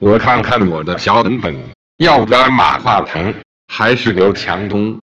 [0.00, 1.54] 我看看我的小本本
[1.98, 3.34] 要不然马化腾
[3.68, 4.98] 还是刘强东。